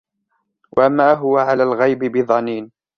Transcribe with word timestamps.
وَمَا 0.77 1.13
هُوَ 1.13 1.37
عَلَى 1.37 1.63
الْغَيْبِ 1.63 1.99
بِضَنِينٍ 1.99 2.71